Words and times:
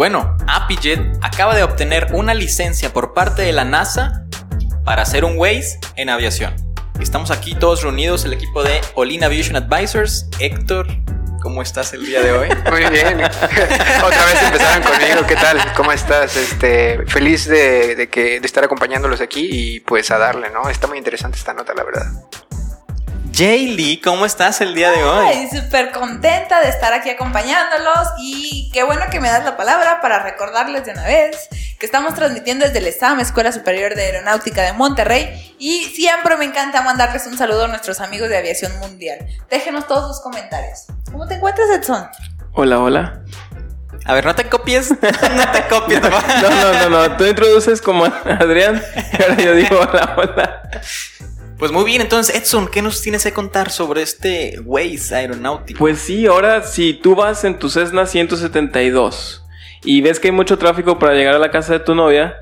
Bueno, 0.00 0.34
ApiJet 0.46 0.98
acaba 1.20 1.54
de 1.54 1.62
obtener 1.62 2.06
una 2.14 2.32
licencia 2.32 2.90
por 2.90 3.12
parte 3.12 3.42
de 3.42 3.52
la 3.52 3.66
NASA 3.66 4.24
para 4.82 5.02
hacer 5.02 5.26
un 5.26 5.36
Waze 5.36 5.78
en 5.96 6.08
aviación. 6.08 6.54
Estamos 6.98 7.30
aquí 7.30 7.54
todos 7.54 7.82
reunidos, 7.82 8.24
el 8.24 8.32
equipo 8.32 8.62
de 8.62 8.80
Olin 8.94 9.22
Aviation 9.24 9.56
Advisors. 9.56 10.26
Héctor, 10.38 10.86
¿cómo 11.42 11.60
estás 11.60 11.92
el 11.92 12.06
día 12.06 12.22
de 12.22 12.32
hoy? 12.32 12.48
Muy 12.70 12.80
bien. 12.88 13.22
Otra 14.02 14.24
vez 14.24 14.42
empezaron 14.42 14.82
conmigo. 14.84 15.26
¿Qué 15.28 15.36
tal? 15.36 15.60
¿Cómo 15.74 15.92
estás? 15.92 16.34
Este, 16.34 17.04
feliz 17.06 17.46
de, 17.46 17.94
de 17.94 18.08
que 18.08 18.40
de 18.40 18.46
estar 18.46 18.64
acompañándolos 18.64 19.20
aquí 19.20 19.50
y 19.52 19.80
pues 19.80 20.10
a 20.10 20.16
darle, 20.16 20.48
¿no? 20.48 20.70
Está 20.70 20.86
muy 20.86 20.96
interesante 20.96 21.36
esta 21.36 21.52
nota, 21.52 21.74
la 21.74 21.84
verdad. 21.84 22.06
Jay 23.40 23.68
Lee, 23.68 23.98
¿cómo 24.04 24.26
estás 24.26 24.60
el 24.60 24.74
día 24.74 24.90
de 24.90 25.02
hoy? 25.02 25.26
Ay, 25.26 25.48
súper 25.48 25.92
contenta 25.92 26.60
de 26.60 26.68
estar 26.68 26.92
aquí 26.92 27.08
acompañándolos 27.08 28.08
y 28.18 28.68
qué 28.70 28.82
bueno 28.82 29.06
que 29.10 29.18
me 29.18 29.28
das 29.28 29.46
la 29.46 29.56
palabra 29.56 30.02
para 30.02 30.22
recordarles 30.22 30.84
de 30.84 30.92
una 30.92 31.04
vez 31.04 31.48
que 31.78 31.86
estamos 31.86 32.12
transmitiendo 32.12 32.66
desde 32.66 32.80
el 32.80 32.86
ESAM, 32.88 33.18
Escuela 33.18 33.50
Superior 33.50 33.94
de 33.94 34.02
Aeronáutica 34.02 34.60
de 34.60 34.74
Monterrey 34.74 35.56
y 35.58 35.84
siempre 35.84 36.36
me 36.36 36.44
encanta 36.44 36.82
mandarles 36.82 37.26
un 37.26 37.38
saludo 37.38 37.64
a 37.64 37.68
nuestros 37.68 38.02
amigos 38.02 38.28
de 38.28 38.36
Aviación 38.36 38.78
Mundial. 38.78 39.26
Déjenos 39.48 39.86
todos 39.86 40.14
sus 40.14 40.22
comentarios. 40.22 40.88
¿Cómo 41.10 41.26
te 41.26 41.36
encuentras, 41.36 41.70
Edson? 41.70 42.10
Hola, 42.52 42.78
hola. 42.78 43.22
A 44.04 44.12
ver, 44.12 44.26
no 44.26 44.34
te 44.34 44.50
copies, 44.50 44.90
no 45.00 45.52
te 45.52 45.66
copies. 45.66 46.02
No, 46.42 46.50
no, 46.50 46.72
no, 46.74 47.08
no. 47.08 47.16
Tú 47.16 47.24
introduces 47.24 47.80
como 47.80 48.04
Adrián 48.04 48.82
y 49.18 49.22
ahora 49.22 49.34
yo 49.36 49.54
digo 49.54 49.80
hola, 49.80 50.14
hola. 50.18 50.62
Pues 51.60 51.72
muy 51.72 51.84
bien, 51.84 52.00
entonces 52.00 52.34
Edson, 52.34 52.66
¿qué 52.68 52.80
nos 52.82 53.02
tienes 53.02 53.22
que 53.22 53.32
contar 53.32 53.70
sobre 53.70 54.00
este 54.02 54.58
Waze 54.64 55.14
aeronáutico? 55.14 55.78
Pues 55.78 56.00
sí, 56.00 56.26
ahora 56.26 56.62
si 56.62 56.94
tú 56.94 57.14
vas 57.14 57.44
en 57.44 57.58
tu 57.58 57.68
Cessna 57.68 58.06
172 58.06 59.44
y 59.84 60.00
ves 60.00 60.18
que 60.18 60.28
hay 60.28 60.32
mucho 60.32 60.56
tráfico 60.58 60.98
para 60.98 61.12
llegar 61.14 61.34
a 61.34 61.38
la 61.38 61.50
casa 61.50 61.74
de 61.74 61.80
tu 61.80 61.94
novia, 61.94 62.34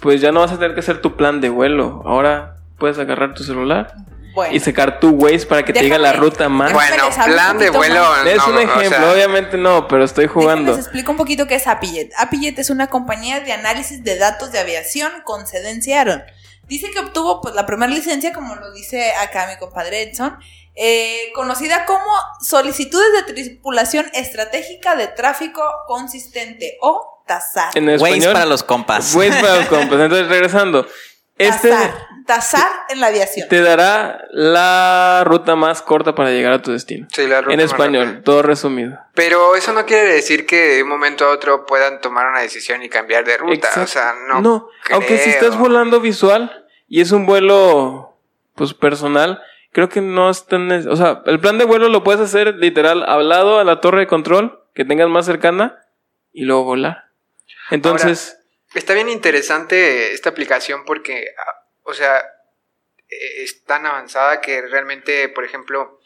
pues 0.00 0.20
ya 0.22 0.32
no 0.32 0.40
vas 0.40 0.52
a 0.52 0.58
tener 0.58 0.72
que 0.74 0.80
hacer 0.80 1.02
tu 1.02 1.16
plan 1.16 1.40
de 1.42 1.50
vuelo. 1.50 2.02
Ahora 2.06 2.56
puedes 2.78 2.98
agarrar 2.98 3.34
tu 3.34 3.44
celular 3.44 3.92
Bueno, 4.34 4.54
y 4.54 4.58
sacar 4.60 5.00
tu 5.00 5.10
Waze 5.10 5.44
para 5.46 5.62
que 5.64 5.74
te 5.74 5.80
diga 5.82 5.98
la 5.98 6.12
Déjame- 6.14 6.20
ruta 6.20 6.48
más. 6.48 6.72
déjame 6.72 6.96
Bueno, 7.02 7.24
plan 7.26 7.58
de 7.58 7.68
vuelo. 7.70 8.00
más. 8.00 8.26
Es 8.26 8.38
no, 8.38 8.46
un 8.48 8.54
o 8.56 8.58
ejemplo, 8.60 8.88
sea, 8.88 9.12
obviamente 9.12 9.58
no, 9.58 9.86
pero 9.86 10.02
estoy 10.04 10.26
jugando. 10.28 10.72
Les 10.72 10.80
explico 10.80 11.10
un 11.10 11.18
poquito 11.18 11.46
qué 11.46 11.56
es 11.56 11.66
Appijet. 11.66 12.10
Appijet 12.16 12.58
es 12.58 12.70
una 12.70 12.86
compañía 12.86 13.40
de 13.40 13.52
análisis 13.52 14.02
de 14.02 14.16
datos 14.16 14.50
de 14.50 14.60
aviación 14.60 15.12
con 15.24 15.46
sede 15.46 15.70
en 15.70 15.82
Seattle. 15.82 16.24
Dice 16.72 16.90
que 16.90 17.00
obtuvo 17.00 17.42
pues, 17.42 17.54
la 17.54 17.66
primera 17.66 17.92
licencia, 17.92 18.32
como 18.32 18.54
lo 18.54 18.72
dice 18.72 19.12
acá 19.20 19.46
mi 19.46 19.58
compadre 19.58 20.00
Edson, 20.04 20.38
eh, 20.74 21.30
conocida 21.34 21.84
como 21.84 22.02
Solicitudes 22.40 23.26
de 23.26 23.34
Tripulación 23.34 24.06
Estratégica 24.14 24.96
de 24.96 25.08
Tráfico 25.08 25.62
Consistente 25.86 26.78
o 26.80 27.22
TASAR. 27.26 27.76
En 27.76 27.88
Waze 27.90 27.96
español. 27.96 28.32
para 28.32 28.46
los 28.46 28.62
compas. 28.62 29.14
Waze 29.14 29.38
para 29.38 29.56
los 29.56 29.66
compas. 29.68 30.00
Entonces, 30.00 30.28
regresando. 30.28 30.86
Este 31.36 31.68
TASAR. 31.68 32.06
TASAR 32.26 32.70
en 32.88 33.00
la 33.00 33.08
aviación. 33.08 33.48
te 33.50 33.60
dará 33.60 34.22
la 34.30 35.24
ruta 35.26 35.56
más 35.56 35.82
corta 35.82 36.14
para 36.14 36.30
llegar 36.30 36.54
a 36.54 36.62
tu 36.62 36.72
destino. 36.72 37.06
sí, 37.12 37.26
la 37.26 37.42
ruta 37.42 37.52
En 37.52 37.60
español, 37.60 38.06
rápida. 38.06 38.24
todo 38.24 38.42
resumido. 38.42 38.98
Pero 39.14 39.56
eso 39.56 39.74
no 39.74 39.84
quiere 39.84 40.10
decir 40.10 40.46
que 40.46 40.76
de 40.76 40.82
un 40.84 40.88
momento 40.88 41.26
a 41.26 41.32
otro 41.32 41.66
puedan 41.66 42.00
tomar 42.00 42.28
una 42.28 42.40
decisión 42.40 42.82
y 42.82 42.88
cambiar 42.88 43.24
de 43.26 43.36
ruta. 43.36 43.54
Exacto. 43.54 43.82
O 43.82 43.86
sea, 43.86 44.14
no. 44.40 44.68
aunque 44.90 45.18
si 45.18 45.28
estás 45.28 45.58
volando 45.58 46.00
visual 46.00 46.61
y 46.92 47.00
es 47.00 47.10
un 47.10 47.24
vuelo 47.24 48.18
pues 48.54 48.74
personal, 48.74 49.42
creo 49.70 49.88
que 49.88 50.02
no 50.02 50.28
es 50.28 50.44
tan 50.44 50.70
o 50.70 50.94
sea, 50.94 51.22
el 51.24 51.40
plan 51.40 51.56
de 51.56 51.64
vuelo 51.64 51.88
lo 51.88 52.04
puedes 52.04 52.20
hacer 52.20 52.56
literal 52.56 53.02
hablado 53.08 53.58
a 53.58 53.64
la 53.64 53.80
torre 53.80 54.00
de 54.00 54.06
control 54.06 54.62
que 54.74 54.84
tengas 54.84 55.08
más 55.08 55.24
cercana 55.24 55.82
y 56.34 56.44
luego 56.44 56.64
volar. 56.64 57.06
Entonces, 57.70 58.38
Está 58.74 58.92
bien 58.92 59.08
interesante 59.08 60.12
esta 60.12 60.28
aplicación 60.28 60.84
porque, 60.84 61.28
ah, 61.38 61.66
o 61.84 61.94
sea, 61.94 62.18
eh, 63.08 63.42
es 63.42 63.64
tan 63.64 63.86
avanzada 63.86 64.42
que 64.42 64.60
realmente, 64.60 65.30
por 65.30 65.46
ejemplo, 65.46 65.98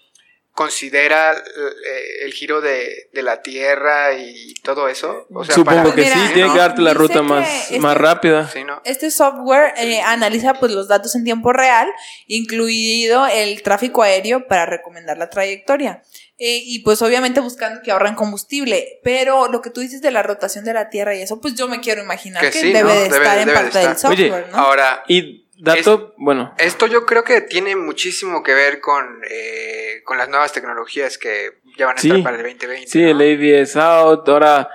considera 0.57 1.33
eh, 1.35 2.25
el 2.25 2.33
giro 2.33 2.61
de, 2.61 3.11
de 3.13 3.23
la 3.23 3.43
Tierra 3.43 4.15
y 4.15 4.55
todo 4.65 4.89
eso. 4.89 5.27
O 5.33 5.45
sea, 5.45 5.55
supongo 5.55 5.83
para- 5.85 5.95
que 5.95 6.01
Mira, 6.03 6.15
sí, 6.17 6.33
tiene 6.33 6.49
¿no? 6.49 6.55
que 6.55 6.59
darte 6.59 6.81
la 6.83 6.91
dice 6.91 6.99
ruta 7.03 7.23
más, 7.23 7.49
este- 7.49 7.79
más 7.79 7.97
rápida. 7.97 8.49
Sí, 8.53 8.65
¿no? 8.65 8.81
Este 8.85 9.11
software 9.11 9.75
eh, 9.77 10.01
analiza 10.01 10.55
pues, 10.55 10.73
los 10.73 10.89
datos 10.89 11.15
en 11.15 11.25
tiempo 11.25 11.53
real, 11.53 11.87
incluido 12.27 13.27
el 13.27 13.63
tráfico 13.63 14.03
aéreo 14.03 14.47
para 14.49 14.67
recomendar 14.67 15.19
la 15.19 15.29
trayectoria. 15.31 16.03
Eh, 16.39 16.61
y 16.65 16.81
pues 16.81 17.01
obviamente 17.03 17.41
buscando 17.41 17.81
que 17.83 17.91
ahorren 17.93 18.15
combustible. 18.15 19.01
Pero 19.03 19.49
lo 19.49 19.63
que 19.63 19.71
tú 19.71 19.81
dices 19.81 20.03
de 20.03 20.11
la 20.11 20.23
rotación 20.23 20.65
de 20.65 20.75
la 20.75 20.91
Tierra 20.91 21.15
y 21.15 21.23
eso, 21.23 21.41
pues 21.41 21.55
yo 21.55 21.69
me 21.69 21.81
quiero 21.81 22.03
imaginar 22.03 22.43
que, 22.43 22.51
Que 22.51 22.61
sí, 22.61 22.73
debe 22.73 22.83
¿no? 22.83 22.95
de 22.95 23.09
Debe- 23.11 23.17
estar 23.23 23.39
en 23.39 23.47
debe 23.47 23.59
de 23.59 23.63
parte 23.65 23.79
del. 23.79 23.89
Oye, 23.89 23.97
software, 23.99 24.49
¿no? 24.51 24.57
Ahora, 24.59 25.03
Y 25.09 25.46
dato, 25.59 26.15
bueno, 26.19 26.55
Esto 26.59 26.87
yo 26.87 27.07
creo 27.07 27.25
que 27.25 27.41
tiene 27.41 27.77
muchísimo 27.77 28.43
que 28.43 28.55
ver 28.55 28.81
con, 28.81 29.23
eh, 29.31 30.03
con 30.05 30.19
las 30.19 30.29
nuevas 30.29 30.53
tecnologías 30.53 31.19
que 31.19 31.59
ya 31.77 31.87
van 31.87 31.97
a 31.97 32.01
Sí. 32.01 32.09
estar 32.09 32.23
para 32.23 32.37
el 32.37 32.43
2020. 32.43 32.87
sí, 32.91 33.03
¿no? 33.03 33.09
el 33.09 33.21
AVS 33.63 33.77
out, 33.77 34.29
ahora 34.29 34.69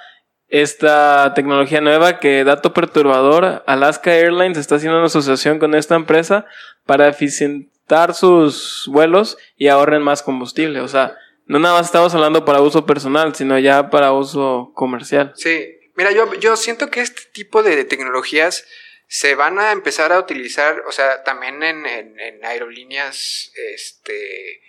esta 0.47 1.33
tecnología 1.33 1.79
nueva 1.81 2.19
que 2.19 2.43
dato 2.43 2.73
perturbador, 2.73 3.63
Alaska 3.67 4.13
Airlines 4.13 4.57
está 4.57 4.75
haciendo 4.75 4.97
una 4.97 5.07
asociación 5.07 5.59
con 5.59 5.75
esta 5.75 5.95
empresa 5.95 6.45
para 6.85 7.07
eficientar 7.07 8.13
sus 8.13 8.85
vuelos 8.91 9.37
y 9.55 9.69
ahorren 9.69 10.01
más 10.01 10.21
combustible. 10.23 10.81
O 10.81 10.87
sea, 10.87 11.15
no 11.45 11.59
nada 11.59 11.75
más 11.75 11.85
estamos 11.85 12.13
hablando 12.13 12.43
para 12.43 12.61
uso 12.61 12.85
personal, 12.85 13.33
sino 13.35 13.57
ya 13.59 13.89
para 13.89 14.11
uso 14.11 14.71
comercial. 14.75 15.31
Sí, 15.35 15.69
mira, 15.95 16.11
yo, 16.11 16.33
yo 16.35 16.57
siento 16.57 16.89
que 16.89 17.01
este 17.01 17.21
tipo 17.33 17.63
de 17.63 17.83
tecnologías 17.85 18.65
se 19.13 19.35
van 19.35 19.59
a 19.59 19.73
empezar 19.73 20.13
a 20.13 20.19
utilizar, 20.19 20.83
o 20.87 20.91
sea, 20.93 21.21
también 21.23 21.61
en, 21.63 21.85
en- 21.85 22.17
en 22.17 22.45
aerolíneas, 22.45 23.51
este, 23.75 24.61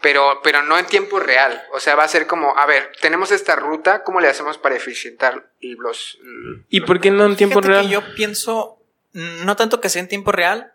pero, 0.00 0.40
pero 0.42 0.62
no 0.62 0.76
en 0.76 0.86
tiempo 0.86 1.20
real. 1.20 1.62
O 1.72 1.78
sea, 1.78 1.94
va 1.94 2.02
a 2.02 2.08
ser 2.08 2.26
como, 2.26 2.58
a 2.58 2.66
ver, 2.66 2.90
tenemos 3.00 3.30
esta 3.30 3.54
ruta, 3.54 4.02
¿cómo 4.02 4.20
le 4.20 4.26
hacemos 4.26 4.58
para 4.58 4.74
eficientar 4.74 5.48
los... 5.60 6.18
¿Y 6.70 6.80
por 6.80 7.00
qué 7.00 7.12
no 7.12 7.24
en 7.24 7.36
tiempo 7.36 7.60
Fíjate 7.62 7.68
real? 7.68 7.86
que 7.86 7.92
yo 7.92 8.14
pienso, 8.16 8.82
no 9.12 9.54
tanto 9.54 9.80
que 9.80 9.88
sea 9.88 10.02
en 10.02 10.08
tiempo 10.08 10.32
real, 10.32 10.72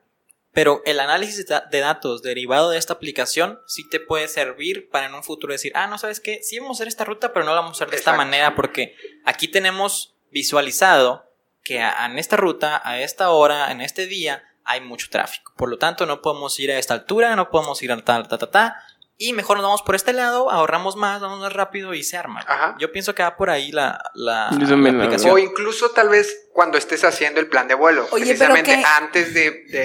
pero 0.53 0.81
el 0.85 1.01
análisis 1.01 1.37
de 1.39 1.43
da- 1.43 1.67
de 1.69 1.79
datos 1.81 2.21
derivado 2.23 2.69
de 2.69 2.77
esta 2.77 2.93
aplicación 2.93 3.59
sí 3.67 3.87
te 3.89 3.99
puede 3.99 4.29
servir 4.29 4.89
para 4.89 5.07
en 5.07 5.13
un 5.13 5.25
futuro 5.25 5.51
decir, 5.51 5.73
ah, 5.75 5.87
no 5.87 5.97
sabes 5.97 6.21
qué, 6.21 6.39
sí 6.41 6.57
vamos 6.57 6.77
a 6.77 6.77
hacer 6.77 6.87
esta 6.87 7.03
ruta, 7.03 7.33
pero 7.33 7.43
no 7.45 7.53
la 7.53 7.59
vamos 7.59 7.73
a 7.75 7.83
hacer 7.83 7.91
de 7.91 7.97
esta 7.97 8.13
manera 8.13 8.55
porque 8.55 8.95
aquí 9.25 9.49
tenemos 9.49 10.15
visualizado 10.31 11.28
que 11.63 11.79
en 11.79 12.17
esta 12.17 12.37
ruta, 12.37 12.81
a 12.83 12.99
esta 12.99 13.29
hora, 13.29 13.71
en 13.71 13.81
este 13.81 14.05
día, 14.05 14.43
hay 14.63 14.81
mucho 14.81 15.07
tráfico. 15.09 15.53
Por 15.55 15.69
lo 15.69 15.77
tanto, 15.77 16.05
no 16.05 16.21
podemos 16.21 16.59
ir 16.59 16.71
a 16.71 16.77
esta 16.77 16.93
altura, 16.93 17.35
no 17.35 17.49
podemos 17.49 17.81
ir 17.81 17.91
a 17.91 17.97
tal, 18.03 18.27
ta, 18.27 18.37
ta, 18.37 18.51
ta. 18.51 18.83
Y 19.17 19.33
mejor 19.33 19.57
nos 19.57 19.65
vamos 19.65 19.81
por 19.81 19.95
este 19.95 20.13
lado, 20.13 20.49
ahorramos 20.49 20.95
más, 20.95 21.19
vamos 21.19 21.39
más 21.39 21.51
rápido 21.51 21.93
y 21.93 22.03
se 22.03 22.15
arma. 22.15 22.39
Ajá. 22.47 22.75
Yo 22.79 22.91
pienso 22.93 23.13
que 23.13 23.21
va 23.21 23.35
por 23.35 23.49
ahí 23.49 23.71
la, 23.71 24.01
la, 24.13 24.47
aplicación. 24.47 25.33
O 25.33 25.37
incluso 25.37 25.89
tal 25.89 26.07
vez 26.07 26.48
cuando 26.59 26.77
estés 26.77 27.05
haciendo 27.05 27.39
el 27.39 27.47
plan 27.47 27.69
de 27.69 27.73
vuelo, 27.73 28.05
Oye, 28.11 28.25
precisamente 28.25 28.71
pero 28.71 28.81
que- 28.81 29.03
antes 29.05 29.33
de, 29.33 29.51
de, 29.69 29.79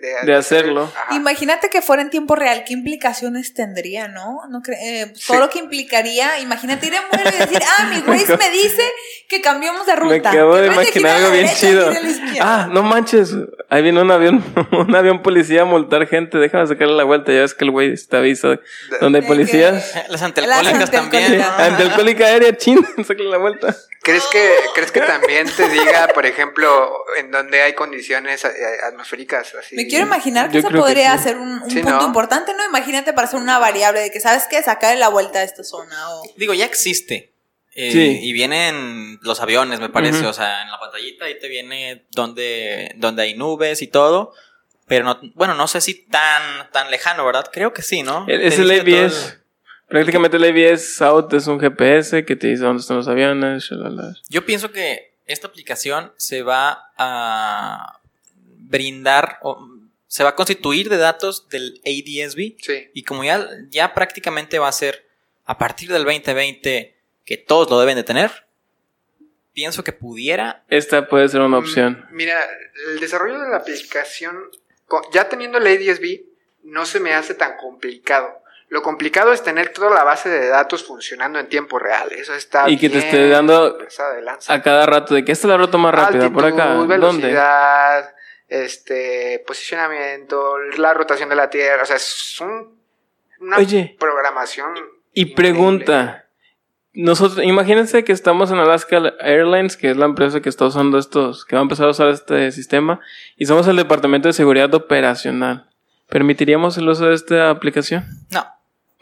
de- 0.00 0.26
De 0.26 0.34
hacerlo. 0.36 0.84
Ajá. 0.94 1.16
Imagínate 1.16 1.68
que 1.68 1.82
fuera 1.82 2.00
en 2.00 2.10
tiempo 2.10 2.36
real, 2.36 2.62
¿qué 2.64 2.74
implicaciones 2.74 3.54
tendría, 3.54 4.06
no? 4.06 4.42
no 4.48 4.62
eh, 4.80 5.06
Todo 5.26 5.34
Sí. 5.36 5.40
lo 5.40 5.50
que 5.50 5.58
implicaría, 5.58 6.38
imagínate 6.38 6.86
ir 6.86 6.94
en 6.94 7.02
vuelo 7.10 7.28
y 7.34 7.38
decir, 7.40 7.58
ah, 7.76 7.84
mi 7.90 7.98
Waze 8.08 8.36
me 8.36 8.50
dice 8.50 8.82
que 9.28 9.40
cambiamos 9.40 9.84
de 9.84 9.96
ruta. 9.96 10.30
Me 10.30 10.38
acabo 10.38 10.54
de 10.54 10.68
imaginar 10.68 11.10
a 11.12 11.16
algo 11.16 11.30
bien 11.32 11.46
derecha, 11.46 11.60
chido. 11.60 11.90
a. 12.40 12.62
Ah, 12.62 12.68
no 12.70 12.84
manches. 12.84 13.30
Ahí 13.68 13.82
viene 13.82 14.00
un 14.00 14.10
avión, 14.12 14.44
un 14.70 14.94
avión 14.94 15.22
policía 15.22 15.62
a 15.62 15.64
multar 15.64 16.06
gente. 16.06 16.38
Déjame 16.38 16.68
sacarle 16.68 16.94
la 16.94 17.02
vuelta. 17.04 17.32
Ya 17.32 17.40
ves 17.40 17.54
que 17.54 17.64
el 17.64 17.72
güey 17.72 17.92
está 17.94 18.18
aviso. 18.18 18.60
donde 19.00 19.18
hay 19.20 19.26
policías. 19.26 19.92
Las 20.08 20.22
antialcohólicas 20.22 20.88
también. 20.92 21.42
Antialcohólica 21.42 22.26
aérea, 22.26 22.56
chin, 22.56 22.78
sácale 23.04 23.28
la 23.28 23.38
vuelta. 23.38 23.74
¿Crees 24.02 24.24
que, 24.32 24.50
¿Crees 24.74 24.90
que 24.90 25.00
también 25.00 25.46
te 25.56 25.68
diga, 25.68 26.08
por 26.12 26.26
ejemplo, 26.26 27.04
en 27.18 27.30
donde 27.30 27.62
hay 27.62 27.74
condiciones 27.74 28.44
eh, 28.44 28.48
atmosféricas? 28.86 29.54
Así? 29.54 29.74
Me 29.76 29.86
quiero 29.86 30.06
imaginar 30.06 30.48
que 30.48 30.54
Yo 30.54 30.58
eso 30.60 30.68
que 30.68 30.78
podría 30.78 31.16
sí. 31.18 31.24
ser 31.24 31.36
un, 31.38 31.62
un 31.62 31.70
Sí, 31.70 31.80
punto 31.80 31.98
¿no? 32.00 32.06
importante, 32.06 32.52
¿no? 32.54 32.64
Imagínate 32.64 33.12
para 33.12 33.26
hacer 33.28 33.40
una 33.40 33.58
variable 33.58 34.00
de 34.00 34.10
que, 34.10 34.20
¿sabes 34.20 34.44
qué? 34.50 34.62
Sacarle 34.62 34.98
la 35.00 35.08
vuelta 35.08 35.40
a 35.40 35.42
esta 35.42 35.64
zona 35.64 36.10
o... 36.10 36.22
Digo, 36.36 36.54
ya 36.54 36.64
existe. 36.64 37.32
Eh, 37.74 37.90
Sí. 37.90 38.18
Y 38.22 38.32
vienen 38.32 39.18
los 39.22 39.40
aviones, 39.40 39.80
me 39.80 39.88
parece. 39.88 40.26
O 40.26 40.32
sea, 40.32 40.62
en 40.62 40.70
la 40.70 40.78
pantallita 40.78 41.24
ahí 41.24 41.38
te 41.38 41.48
viene 41.48 42.04
donde, 42.10 42.92
donde 42.96 43.22
hay 43.22 43.34
nubes 43.34 43.80
y 43.82 43.86
todo. 43.86 44.34
Pero 44.86 45.04
no, 45.06 45.18
bueno, 45.34 45.54
no 45.54 45.68
sé 45.68 45.80
si 45.80 45.94
tan, 46.06 46.70
tan 46.70 46.90
lejano, 46.90 47.24
¿verdad? 47.24 47.48
Creo 47.50 47.72
que 47.72 47.80
sí, 47.82 48.02
¿no? 48.02 48.26
El- 48.28 48.42
Es 48.42 48.58
el 48.58 48.70
ABS. 48.70 49.38
Prácticamente 49.88 50.36
el 50.38 50.44
ABS 50.44 51.00
Out 51.02 51.32
es 51.34 51.46
un 51.46 51.60
GPS 51.60 52.24
que 52.24 52.36
te 52.36 52.46
dice 52.48 52.62
dónde 52.64 52.80
están 52.80 52.96
los 52.96 53.08
aviones. 53.08 53.64
shalala. 53.64 54.14
Yo 54.28 54.44
pienso 54.44 54.70
que 54.72 55.11
esta 55.32 55.48
aplicación 55.48 56.12
se 56.16 56.42
va 56.42 56.92
a 56.96 58.00
brindar 58.38 59.38
o 59.42 59.68
se 60.06 60.22
va 60.24 60.30
a 60.30 60.36
constituir 60.36 60.88
de 60.88 60.98
datos 60.98 61.48
del 61.48 61.80
ADSB. 61.84 62.56
Sí. 62.60 62.90
Y 62.92 63.02
como 63.04 63.24
ya, 63.24 63.48
ya 63.70 63.94
prácticamente 63.94 64.58
va 64.58 64.68
a 64.68 64.72
ser 64.72 65.06
a 65.44 65.58
partir 65.58 65.90
del 65.90 66.04
2020 66.04 66.94
que 67.24 67.36
todos 67.36 67.70
lo 67.70 67.80
deben 67.80 67.96
de 67.96 68.02
tener, 68.02 68.46
pienso 69.52 69.84
que 69.84 69.92
pudiera... 69.92 70.64
Esta 70.68 71.08
puede 71.08 71.28
ser 71.28 71.40
una 71.40 71.58
opción. 71.58 72.06
Mm, 72.10 72.16
Mira, 72.16 72.40
el 72.88 73.00
desarrollo 73.00 73.38
de 73.38 73.48
la 73.48 73.58
aplicación, 73.58 74.36
ya 75.12 75.28
teniendo 75.28 75.58
el 75.58 75.66
ADSB, 75.66 76.22
no 76.64 76.86
se 76.86 77.00
me 77.00 77.14
hace 77.14 77.34
tan 77.34 77.56
complicado. 77.56 78.41
Lo 78.72 78.80
complicado 78.80 79.32
es 79.34 79.42
tener 79.42 79.68
toda 79.74 79.90
la 79.90 80.02
base 80.02 80.30
de 80.30 80.48
datos 80.48 80.82
funcionando 80.82 81.38
en 81.38 81.46
tiempo 81.46 81.78
real. 81.78 82.10
Eso 82.10 82.32
está 82.32 82.70
Y 82.70 82.78
que 82.78 82.88
te 82.88 83.00
esté 83.00 83.28
dando 83.28 83.76
pasado 83.76 84.14
de 84.14 84.22
lanza. 84.22 84.50
A 84.50 84.62
cada 84.62 84.86
rato 84.86 85.14
de 85.14 85.26
que 85.26 85.32
esta 85.32 85.46
es 85.46 85.50
la 85.50 85.58
ruta 85.58 85.76
más 85.76 85.94
rápida 85.94 86.30
por 86.30 86.46
acá. 86.46 86.72
Altitud, 86.72 86.88
¿Dónde? 86.88 86.96
velocidad, 87.26 88.14
este, 88.48 89.44
posicionamiento, 89.46 90.56
la 90.78 90.94
rotación 90.94 91.28
de 91.28 91.36
la 91.36 91.50
Tierra. 91.50 91.82
O 91.82 91.86
sea, 91.86 91.96
es 91.96 92.40
un- 92.40 92.78
una 93.40 93.58
Oye. 93.58 93.94
programación. 94.00 94.70
Y 95.12 95.20
increíble. 95.22 95.34
pregunta. 95.34 96.24
Nosotros, 96.94 97.44
imagínense 97.44 98.04
que 98.04 98.12
estamos 98.12 98.50
en 98.52 98.58
Alaska 98.58 98.96
Airlines, 99.20 99.76
que 99.76 99.90
es 99.90 99.98
la 99.98 100.06
empresa 100.06 100.40
que 100.40 100.48
está 100.48 100.64
usando 100.64 100.96
estos, 100.96 101.44
que 101.44 101.56
va 101.56 101.60
a 101.60 101.64
empezar 101.64 101.88
a 101.88 101.90
usar 101.90 102.08
este 102.08 102.50
sistema, 102.52 103.00
y 103.36 103.44
somos 103.44 103.68
el 103.68 103.76
departamento 103.76 104.28
de 104.28 104.32
seguridad 104.32 104.72
operacional. 104.74 105.68
¿Permitiríamos 106.08 106.76
el 106.78 106.88
uso 106.88 107.06
de 107.08 107.14
esta 107.14 107.48
aplicación? 107.50 108.04
No, 108.30 108.46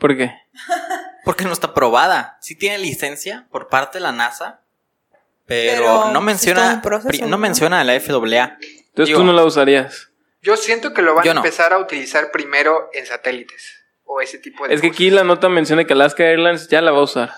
¿Por 0.00 0.16
qué? 0.16 0.34
porque 1.24 1.44
no 1.44 1.52
está 1.52 1.68
aprobada. 1.68 2.38
Sí 2.40 2.56
tiene 2.56 2.78
licencia 2.78 3.46
por 3.50 3.68
parte 3.68 3.98
de 3.98 4.02
la 4.02 4.10
NASA, 4.12 4.62
pero, 5.46 5.82
Pero, 5.82 6.12
no 6.12 6.20
menciona 6.20 6.80
proceso, 6.82 7.24
no 7.24 7.30
¿no? 7.30 7.38
menciona 7.38 7.80
a 7.80 7.84
la 7.84 7.98
FAA. 8.00 8.58
Entonces 8.60 9.06
Digo, 9.06 9.18
tú 9.20 9.24
no 9.24 9.32
la 9.32 9.44
usarías. 9.44 10.10
Yo 10.42 10.56
siento 10.56 10.94
que 10.94 11.02
lo 11.02 11.14
van 11.14 11.26
a 11.28 11.30
empezar 11.30 11.72
a 11.72 11.78
utilizar 11.78 12.30
primero 12.32 12.88
en 12.94 13.06
satélites. 13.06 13.76
O 14.04 14.20
ese 14.20 14.38
tipo 14.38 14.66
de 14.66 14.74
Es 14.74 14.80
que 14.80 14.88
aquí 14.88 15.10
la 15.10 15.22
nota 15.22 15.48
menciona 15.48 15.84
que 15.84 15.92
Alaska 15.92 16.24
Airlines 16.24 16.68
ya 16.68 16.80
la 16.82 16.90
va 16.90 16.98
a 16.98 17.02
usar. 17.02 17.32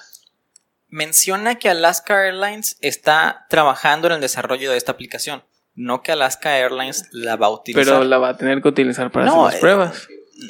Menciona 0.88 1.56
que 1.56 1.68
Alaska 1.68 2.26
Airlines 2.26 2.76
está 2.80 3.46
trabajando 3.48 4.06
en 4.08 4.14
el 4.14 4.20
desarrollo 4.20 4.70
de 4.70 4.76
esta 4.76 4.92
aplicación, 4.92 5.42
no 5.74 6.02
que 6.02 6.12
Alaska 6.12 6.56
Airlines 6.56 7.08
la 7.12 7.36
va 7.36 7.46
a 7.46 7.50
utilizar. 7.50 7.84
Pero 7.84 8.04
la 8.04 8.18
va 8.18 8.30
a 8.30 8.36
tener 8.36 8.62
que 8.62 8.68
utilizar 8.68 9.10
para 9.10 9.26
No, 9.26 9.46
hacer 9.46 9.46
las 9.46 9.54
eh, 9.54 9.60
pruebas. 9.60 10.08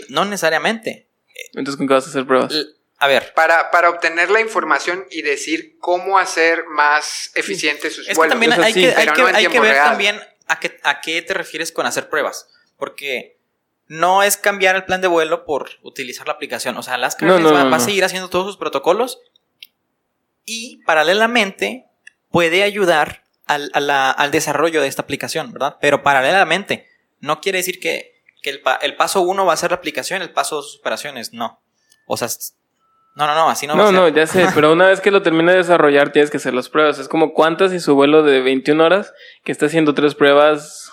No 0.09 0.25
necesariamente. 0.25 1.09
Entonces, 1.55 1.77
¿con 1.77 1.87
qué 1.89 1.95
vas 1.95 2.07
a 2.07 2.11
hacer 2.11 2.27
pruebas? 2.27 2.55
A 2.99 3.07
ver, 3.09 3.33
Para, 3.35 3.71
para 3.73 3.91
obtener 3.91 4.31
la 4.31 4.41
información 4.41 5.07
y 5.11 5.23
decir 5.23 5.77
cómo 5.81 6.19
hacer 6.19 6.65
más 6.69 7.33
eficientes 7.35 7.95
sus 7.97 8.05
Es 8.07 8.11
que 8.11 8.15
vuelos. 8.15 8.33
también 8.33 8.53
Eso 8.53 8.63
hay, 8.63 8.73
sí, 8.73 8.81
que, 8.83 8.87
hay, 8.95 9.07
que, 9.09 9.23
no 9.23 9.27
hay 9.29 9.47
que 9.49 9.61
ver 9.61 9.73
real. 9.73 9.89
también 9.89 10.21
a 10.47 10.61
qué, 10.61 10.79
a 10.85 11.01
qué 11.01 11.21
te 11.23 11.35
refieres 11.35 11.73
con 11.73 11.85
hacer 11.87 12.09
pruebas. 12.09 12.49
Porque 12.77 13.39
no 13.89 14.23
es 14.23 14.37
cambiar 14.37 14.77
el 14.77 14.85
plan 14.85 15.01
de 15.01 15.09
vuelo 15.09 15.45
por 15.45 15.71
utilizar 15.83 16.27
la 16.29 16.35
aplicación. 16.35 16.77
O 16.77 16.83
sea, 16.85 16.95
Alaska 16.95 17.27
No, 17.27 17.35
va, 17.35 17.41
no, 17.65 17.71
va 17.71 17.77
a 17.77 17.81
seguir 17.81 18.05
haciendo 18.05 18.29
todos 18.31 18.47
sus 18.47 18.57
protocolos 18.57 19.19
y 20.45 20.79
paralelamente 20.85 21.87
puede 22.31 22.63
ayudar 22.63 23.25
al, 23.47 23.71
a 23.75 23.81
la- 23.81 24.11
al 24.11 24.31
desarrollo 24.31 24.81
de 24.81 24.89
esta 24.89 25.03
aplicación, 25.03 25.53
¿verdad? 25.53 25.77
Pero 25.81 26.03
paralelamente. 26.03 26.89
No 27.21 27.41
quiere 27.41 27.59
decir 27.59 27.79
que, 27.81 28.12
que 28.43 28.51
el, 28.51 28.61
pa- 28.61 28.77
el 28.83 28.97
paso 28.97 29.21
uno 29.23 29.47
va 29.47 29.53
a 29.53 29.57
ser 29.57 29.71
la 29.71 29.77
aplicación, 29.77 30.21
el 30.23 30.31
paso 30.31 30.57
dos 30.57 30.77
operaciones. 30.81 31.33
No. 31.33 31.61
O 32.07 32.17
sea, 32.17 32.29
no, 33.15 33.27
no, 33.27 33.35
no, 33.35 33.49
así 33.51 33.67
no, 33.67 33.75
va 33.77 33.83
No, 33.83 33.89
a 33.89 33.93
no, 33.93 34.05
ser. 34.07 34.15
ya 34.15 34.27
sé, 34.27 34.47
pero 34.55 34.73
una 34.73 34.87
vez 34.89 35.01
que 35.01 35.11
lo 35.11 35.23
termine 35.23 35.53
de 35.53 35.59
desarrollar 35.59 36.13
tienes 36.13 36.31
que 36.31 36.39
hacer 36.39 36.55
las 36.55 36.69
pruebas. 36.69 36.99
Es 36.99 37.09
como 37.09 37.33
cuántas 37.35 37.73
y 37.73 37.81
su 37.81 37.95
vuelo 37.95 38.23
de 38.23 38.41
21 38.41 38.83
horas 38.85 39.13
que 39.45 39.53
está 39.53 39.67
haciendo 39.67 39.95
tres 39.95 40.15
pruebas, 40.15 40.91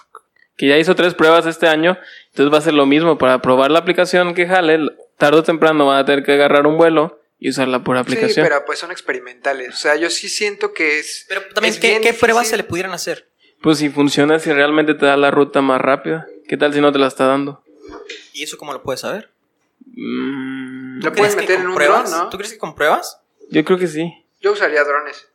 que 0.57 0.67
ya 0.67 0.77
hizo 0.77 0.95
tres 0.95 1.13
pruebas 1.15 1.45
este 1.45 1.67
año, 1.67 1.97
entonces 2.31 2.53
va 2.53 2.57
a 2.57 2.61
ser 2.61 2.73
lo 2.73 2.85
mismo 2.85 3.17
para 3.17 3.41
probar 3.41 3.71
la 3.71 3.79
aplicación 3.79 4.33
que 4.35 4.45
jale, 4.47 4.77
tarde 5.17 5.39
o 5.39 5.43
temprano 5.43 5.85
van 5.87 5.97
a 5.99 6.05
tener 6.05 6.23
que 6.23 6.33
agarrar 6.33 6.67
un 6.67 6.77
vuelo 6.77 7.19
y 7.39 7.49
usar 7.49 7.69
la 7.69 7.79
pura 7.85 8.03
Sí, 8.03 8.11
aplicación. 8.11 8.45
pero 8.45 8.65
pues 8.65 8.79
son 8.79 8.91
experimentales. 8.91 9.73
O 9.73 9.77
sea, 9.77 9.95
yo 9.95 10.09
sí 10.09 10.27
siento 10.27 10.73
que 10.73 10.99
es. 10.99 11.25
Pero 11.29 11.41
también, 11.53 11.73
es 11.73 11.79
¿qué, 11.79 12.01
qué 12.01 12.13
pruebas 12.13 12.49
se 12.49 12.57
le 12.57 12.63
pudieran 12.65 12.91
hacer? 12.91 13.29
Pues 13.61 13.77
si 13.77 13.89
funciona, 13.89 14.39
si 14.39 14.51
realmente 14.51 14.93
te 14.93 15.05
da 15.05 15.15
la 15.15 15.31
ruta 15.31 15.61
más 15.61 15.79
rápida. 15.79 16.27
¿Qué 16.49 16.57
tal 16.57 16.73
si 16.73 16.81
no 16.81 16.91
te 16.91 16.97
la 16.97 17.05
está 17.05 17.27
dando? 17.27 17.63
¿Y 18.33 18.41
eso 18.41 18.57
cómo 18.57 18.73
lo 18.73 18.81
puedes 18.81 19.01
saber? 19.01 19.31
Mm, 19.85 20.99
Lo 21.03 21.11
¿Tú 21.11 21.17
puedes 21.17 21.35
meter 21.35 21.59
en 21.59 21.67
un 21.67 21.75
pruebas? 21.75 22.09
dron, 22.09 22.23
¿no? 22.23 22.29
¿Tú 22.29 22.37
crees 22.37 22.51
que 22.53 22.57
con 22.57 22.73
pruebas? 22.73 23.21
yo 23.51 23.63
creo 23.63 23.77
que 23.77 23.87
sí. 23.87 24.11
Yo 24.41 24.53
usaría 24.53 24.83
drones. 24.83 25.27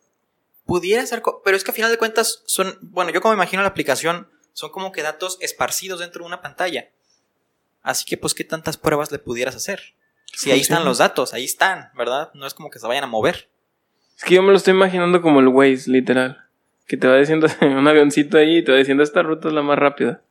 Pudiera 0.66 1.06
ser, 1.06 1.22
pero 1.44 1.56
es 1.56 1.62
que 1.62 1.70
a 1.70 1.74
final 1.74 1.92
de 1.92 1.98
cuentas 1.98 2.42
son, 2.46 2.76
bueno, 2.82 3.12
yo 3.12 3.20
como 3.20 3.32
imagino 3.32 3.62
la 3.62 3.68
aplicación, 3.68 4.28
son 4.54 4.70
como 4.72 4.90
que 4.90 5.02
datos 5.02 5.38
esparcidos 5.40 6.00
dentro 6.00 6.22
de 6.24 6.26
una 6.26 6.42
pantalla. 6.42 6.88
Así 7.82 8.04
que 8.04 8.16
pues 8.16 8.34
qué 8.34 8.42
tantas 8.42 8.76
pruebas 8.76 9.12
le 9.12 9.20
pudieras 9.20 9.54
hacer. 9.54 9.94
Si 10.32 10.50
ahí 10.50 10.58
están 10.58 10.84
los 10.84 10.98
datos, 10.98 11.32
ahí 11.32 11.44
están, 11.44 11.92
¿verdad? 11.96 12.32
No 12.34 12.44
es 12.44 12.54
como 12.54 12.70
que 12.70 12.80
se 12.80 12.88
vayan 12.88 13.04
a 13.04 13.06
mover. 13.06 13.48
Es 14.16 14.24
que 14.24 14.34
yo 14.34 14.42
me 14.42 14.50
lo 14.50 14.56
estoy 14.56 14.74
imaginando 14.74 15.22
como 15.22 15.38
el 15.38 15.46
Waze, 15.46 15.88
literal. 15.92 16.44
Que 16.88 16.96
te 16.96 17.06
va 17.06 17.18
diciendo 17.18 17.46
un 17.60 17.86
avioncito 17.86 18.36
ahí 18.36 18.58
y 18.58 18.64
te 18.64 18.72
va 18.72 18.78
diciendo 18.78 19.04
esta 19.04 19.22
ruta 19.22 19.46
es 19.46 19.54
la 19.54 19.62
más 19.62 19.78
rápida. 19.78 20.23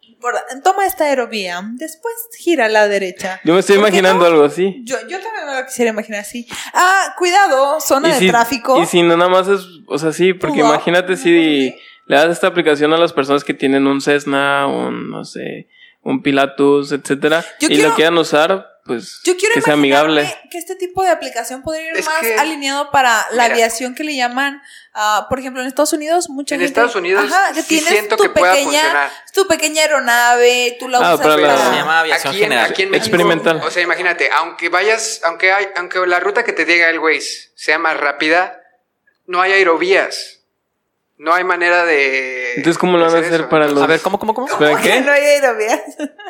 Esta 0.94 1.06
aerovía, 1.06 1.60
después 1.74 2.14
gira 2.38 2.66
a 2.66 2.70
la 2.70 2.88
derecha. 2.88 3.42
Yo 3.44 3.56
me 3.56 3.62
estoy 3.62 3.78
¿Por 3.78 3.86
qué 3.86 3.90
imaginando 3.98 4.26
no? 4.26 4.32
algo 4.32 4.44
así. 4.44 4.84
Yo, 4.84 4.96
yo 5.10 5.20
también 5.20 5.48
me 5.48 5.60
lo 5.60 5.66
quisiera 5.66 5.90
imaginar 5.90 6.20
así. 6.20 6.48
Ah, 6.72 7.16
cuidado, 7.18 7.82
zona 7.82 8.10
de 8.10 8.20
si, 8.20 8.28
tráfico. 8.28 8.80
Y 8.80 8.86
si 8.86 9.02
no 9.02 9.18
nada 9.18 9.28
más 9.28 9.48
es, 9.48 9.62
o 9.88 9.98
sea, 9.98 10.12
sí, 10.12 10.34
porque 10.34 10.62
ah, 10.62 10.66
imagínate 10.66 11.18
si 11.18 11.76
le 12.06 12.16
das 12.16 12.30
esta 12.30 12.46
aplicación 12.46 12.94
a 12.94 12.98
las 12.98 13.12
personas 13.12 13.44
que 13.44 13.56
tienen 13.56 13.88
un 13.88 14.02
Cessna, 14.02 14.68
un, 14.68 15.10
no 15.10 15.26
sé, 15.26 15.68
un 16.04 16.22
Pilatus, 16.22 16.92
etcétera, 16.92 17.44
Yo 17.60 17.68
y 17.70 17.76
quiero- 17.76 17.90
lo 17.90 17.96
quieran 17.96 18.18
usar, 18.18 18.70
pues 18.86 19.22
Yo 19.24 19.38
quiero 19.38 19.56
que 19.56 19.62
sea 19.62 19.76
amigable. 19.76 20.30
que 20.52 20.58
este 20.58 20.76
tipo 20.76 21.02
de 21.04 21.10
aplicación 21.10 21.62
podría 21.64 21.92
ir 21.92 21.98
Es 21.98 22.06
más 22.06 22.20
que- 22.20 22.36
alineado 22.36 22.92
para 22.92 23.26
la 23.32 23.44
Mira. 23.44 23.56
aviación 23.56 23.96
que 23.96 24.04
le 24.04 24.14
llaman, 24.18 24.62
ah, 24.94 25.28
por 25.30 25.40
ejemplo, 25.40 25.62
en 25.62 25.68
Estados 25.70 25.94
Unidos, 25.94 26.30
mucha 26.30 26.56
En 26.56 26.60
gente. 26.62 26.72
Estados 26.72 26.96
Unidos 26.98 27.32
Ajá, 27.32 27.54
que 27.54 27.62
sí 27.62 27.68
tienes 27.70 27.88
siento 27.88 28.18
tu 28.18 28.24
que 28.24 28.30
pueda 28.32 28.52
pequeña, 28.52 28.72
funcionar. 28.82 29.12
tu 29.34 29.48
pequeña 29.48 29.82
aeronave, 29.84 30.76
tú 30.78 30.90
la 30.90 30.98
Ah, 30.98 31.14
usas 31.16 31.22
para 31.26 31.38
la- 31.38 31.58
Se 31.58 31.76
llama 31.78 32.00
aviación 32.02 32.32
Aquí 32.34 32.38
en, 32.44 32.50
general. 32.50 32.72
aquí 32.72 32.82
en 32.84 32.90
México, 32.92 33.08
Experimental. 33.16 33.62
O 33.66 33.72
sea, 33.72 33.82
imagínate, 33.84 34.30
aunque 34.38 34.68
vayas, 34.68 35.22
aunque 35.24 35.54
hay, 35.54 35.68
aunque 35.78 36.06
la 36.06 36.20
ruta 36.20 36.44
que 36.44 36.52
te 36.52 36.66
diga 36.66 36.90
el 36.90 37.00
Waze 37.00 37.52
sea 37.56 37.80
más 37.80 37.96
rápida, 37.98 38.60
no 39.26 39.42
hay 39.42 39.54
aerovías. 39.54 40.42
No 41.18 41.34
hay 41.34 41.44
manera 41.44 41.86
de. 41.86 42.56
Entonces, 42.56 42.78
¿cómo 42.78 42.98
lo 42.98 43.06
van 43.06 43.16
a 43.16 43.20
hacer 43.20 43.34
eso. 43.42 43.50
para 43.50 43.68
los- 43.68 43.82
A 43.82 43.88
ver, 43.88 44.02
¿cómo, 44.02 44.20
cómo, 44.20 44.34
cómo? 44.34 44.48
¿Espera 44.48 44.78
qué? 44.82 45.02
no 45.02 45.12
hay 45.12 45.22
aerovías. 45.24 45.82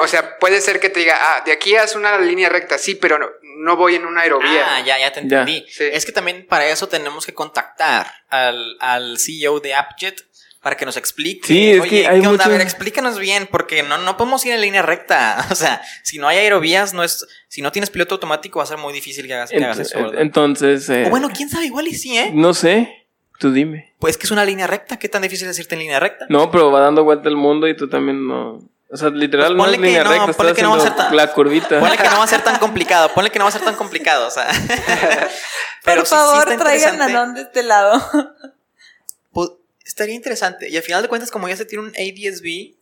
O 0.02 0.08
sea, 0.08 0.38
puede 0.40 0.62
ser 0.62 0.80
que 0.80 0.90
te 0.90 1.00
diga, 1.00 1.18
ah, 1.20 1.42
de 1.46 1.52
aquí 1.54 1.76
haz 1.76 1.96
una 1.96 2.18
línea 2.20 2.50
recta, 2.50 2.78
sí, 2.78 2.96
pero 2.96 3.18
no, 3.18 3.28
no 3.60 3.76
voy 3.78 3.96
en 3.96 4.06
una 4.06 4.22
aerovía. 4.22 4.76
Ah, 4.76 4.82
ya, 4.86 5.00
ya 5.00 5.12
te 5.12 5.22
Ya. 5.28 5.42
entendí. 5.42 5.66
Sí. 5.70 5.86
Es 5.92 6.06
que 6.06 6.12
también 6.12 6.46
para 6.48 6.68
eso 6.68 6.88
tenemos 6.88 7.26
que 7.26 7.34
contactar 7.34 8.08
al, 8.30 8.76
al 8.82 9.18
CEO 9.20 9.60
de 9.62 9.74
AppJet 9.74 10.22
para 10.62 10.78
que 10.78 10.86
nos 10.86 10.96
explique. 10.98 11.48
Sí, 11.48 11.72
es 11.72 11.82
Oye, 11.82 11.90
que 11.90 12.08
hay 12.08 12.22
¿qué 12.22 12.28
onda? 12.28 12.44
A 12.44 12.48
mucho- 12.48 12.58
ver, 12.58 12.62
explícanos 12.62 13.20
bien, 13.20 13.48
porque 13.52 13.84
no, 13.84 13.98
no 13.98 14.16
podemos 14.16 14.46
ir 14.46 14.54
en 14.54 14.62
línea 14.62 14.82
recta. 14.82 15.46
O 15.52 15.56
sea, 15.56 15.82
si 16.04 16.18
no 16.20 16.28
hay 16.28 16.38
aerovías, 16.38 16.94
no 16.94 17.04
es, 17.04 17.26
si 17.48 17.62
no 17.62 17.72
tienes 17.72 17.90
piloto 17.90 18.16
automático, 18.16 18.60
va 18.60 18.64
a 18.64 18.68
ser 18.68 18.78
muy 18.78 18.94
difícil 18.94 19.28
que 19.28 19.34
hagas, 19.34 19.50
que 19.50 19.58
hagas 19.64 19.80
eso, 19.80 19.98
¿verdad? 20.04 20.22
entonces, 20.22 20.90
eh, 20.90 21.06
o 21.08 21.10
bueno, 21.10 21.30
quién 21.36 21.50
sabe, 21.50 21.66
igual 21.66 21.88
y 21.88 21.96
sí, 21.96 22.18
¿eh? 22.18 22.32
no 22.34 22.54
sé, 22.54 23.03
tú 23.40 23.52
dime. 23.52 23.94
Pues 24.00 24.18
que 24.18 24.26
es 24.26 24.32
una 24.32 24.46
línea 24.46 24.68
recta, 24.68 24.98
¿qué 24.98 25.10
tan 25.10 25.22
difícil 25.22 25.48
es 25.48 25.58
irte 25.60 25.76
en 25.76 25.80
línea 25.80 26.00
recta? 26.00 26.26
No, 26.30 26.50
pero 26.52 26.72
va 26.72 26.80
dando 26.82 27.04
vuelta 27.04 27.30
el 27.30 27.36
mundo 27.38 27.68
y 27.68 27.76
tú 27.76 27.88
también 27.90 28.28
no. 28.28 28.60
O 28.92 28.98
sea, 28.98 29.10
literal 29.10 29.48
Pues 29.48 29.58
no 29.58 29.64
ponle 29.64 29.76
es 29.78 29.82
que 29.82 29.88
línea 29.88 30.04
no, 30.04 30.10
recta, 30.12 30.34
ponle 30.34 30.54
que 30.54 30.62
no 30.62 30.70
va 30.72 30.78
a 30.78 30.80
ser 30.82 30.96
tan- 30.96 31.16
la 31.16 31.34
curvita. 31.34 31.80
Ponle 31.80 31.98
que 31.98 32.10
no 32.10 32.18
va 32.20 32.24
a 32.24 32.28
ser 32.28 32.44
tan 32.44 32.60
complicado, 32.60 33.10
ponle 33.14 33.32
que 33.32 33.40
no 33.40 33.46
va 33.46 33.50
a 33.50 33.52
ser 33.52 33.62
tan 33.64 33.76
complicado, 33.76 34.28
o 34.28 34.32
sea. 34.32 34.48
Pero 35.84 36.02
Por 36.02 36.08
sí- 36.08 36.10
sí 36.10 36.16
favor, 36.16 36.44
traigan 36.44 36.60
interesante. 36.94 36.98
Nanón 37.14 37.34
de 37.36 37.42
este 37.42 37.64
lado. 37.64 38.02
Pu- 39.34 39.58
estaría 39.86 40.16
interesante. 40.16 40.70
Y 40.70 40.78
al 40.78 40.84
final 40.84 41.02
de 41.02 41.08
cuentas, 41.10 41.32
como 41.32 41.48
ya 41.50 41.56
se 41.58 41.66
tiene 41.66 41.86
un 41.86 41.90
ADSB, 41.92 42.76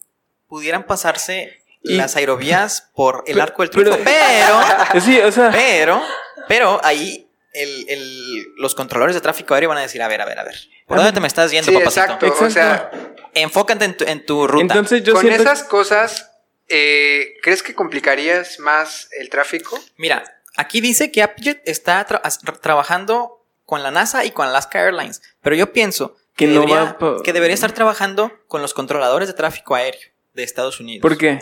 pudieran 0.48 0.84
pasarse 0.86 1.62
Y- 1.84 1.96
las 1.96 2.16
aerovías 2.16 2.90
por 2.94 3.24
el 3.26 3.34
Pero- 3.34 3.44
arco 3.44 3.62
del 3.64 3.70
pero- 3.72 3.92
triunfo. 3.96 4.04
Pero, 4.04 4.62
Eh, 4.98 5.02
Sí, 5.02 5.20
o 5.22 5.32
sea, 5.32 5.50
pero, 5.52 6.02
pero 6.48 6.80
ahí 6.84 7.28
el, 7.54 7.86
el- 7.90 8.54
los 8.58 8.76
controladores 8.76 9.16
de 9.16 9.22
tráfico 9.22 9.54
aéreo 9.54 9.70
van 9.70 9.78
a 9.78 9.82
decir, 9.82 10.02
a 10.02 10.08
ver, 10.08 10.22
a 10.22 10.26
ver, 10.26 10.40
a 10.40 10.44
ver. 10.44 10.56
¿Por 10.88 10.98
dónde 10.98 11.12
te 11.14 11.20
me 11.20 11.28
estás 11.28 11.52
yendo, 11.52 11.72
Sí, 11.72 11.78
papacito? 11.78 12.04
exacto. 12.26 12.46
O 12.46 12.50
sea, 12.50 12.92
Enfócate 13.34 13.86
en 13.86 13.96
tu, 13.98 14.04
en 14.06 14.26
tu 14.26 14.48
ruta. 14.48 14.62
entonces 14.74 15.04
yo 15.04 15.14
con 15.14 15.22
siento 15.22 15.44
esas 15.44 15.64
cosas, 15.64 16.32
eh, 16.68 17.34
¿crees 17.42 17.64
que 17.64 17.74
complicarías 17.76 18.60
más 18.60 19.08
el 19.18 19.30
tráfico? 19.30 19.80
Mira, 19.98 20.24
aquí 20.58 20.82
dice 20.82 21.12
que 21.12 21.22
Applejet 21.24 21.62
está 21.66 22.06
tra- 22.08 22.60
trabajando 22.60 23.46
con 23.66 23.84
la 23.84 23.92
NASA 23.92 24.26
y 24.26 24.32
con 24.32 24.48
Alaska 24.48 24.82
Airlines, 24.82 25.22
pero 25.42 25.56
yo 25.56 25.72
pienso 25.72 26.16
que, 26.36 26.46
Que 26.46 26.48
no 26.54 26.62
debería, 26.62 26.98
va 27.02 27.24
que 27.24 27.32
debería 27.34 27.54
estar 27.54 27.72
trabajando 27.74 28.32
con 28.48 28.62
los 28.62 28.74
controladores 28.74 29.28
de 29.30 29.34
tráfico 29.34 29.76
aéreo 29.76 30.02
de 30.34 30.44
Estados 30.44 30.80
Unidos. 30.82 31.02
¿Por 31.02 31.18
qué? 31.18 31.40